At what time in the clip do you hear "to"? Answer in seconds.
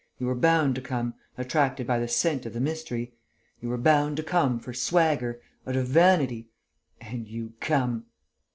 0.73-0.81, 4.17-4.23